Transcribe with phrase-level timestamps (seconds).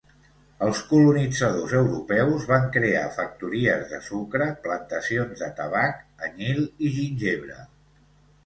[0.67, 7.61] Els colonitzadors europeus van crear factories de sucre, plantacions de tabac, anyil i gingebre.